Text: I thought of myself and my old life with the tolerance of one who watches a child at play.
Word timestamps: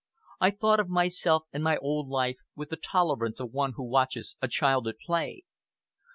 I 0.39 0.49
thought 0.49 0.79
of 0.79 0.89
myself 0.89 1.43
and 1.53 1.63
my 1.63 1.77
old 1.77 2.07
life 2.09 2.37
with 2.55 2.69
the 2.69 2.75
tolerance 2.75 3.39
of 3.39 3.51
one 3.51 3.73
who 3.73 3.83
watches 3.83 4.35
a 4.41 4.47
child 4.47 4.87
at 4.87 4.97
play. 4.97 5.43